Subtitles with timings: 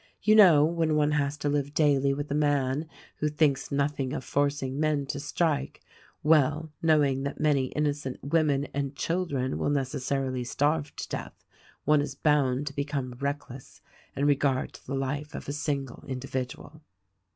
[0.23, 4.23] You know, when one has to live daily with a man who thinks nothing of
[4.23, 5.79] forcing men to strike—
[6.23, 11.45] well knowing that many innocent women and children will necessarily starve to death—
[11.85, 13.79] one is bound to become reckless
[14.15, 16.81] in regard to the life of a single indi vidual.